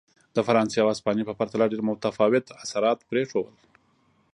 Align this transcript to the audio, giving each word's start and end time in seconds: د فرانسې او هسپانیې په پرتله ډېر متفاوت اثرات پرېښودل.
د 0.35 0.37
فرانسې 0.47 0.77
او 0.81 0.87
هسپانیې 0.93 1.27
په 1.27 1.37
پرتله 1.39 1.65
ډېر 1.71 1.81
متفاوت 1.89 2.45
اثرات 2.63 2.99
پرېښودل. 3.09 3.55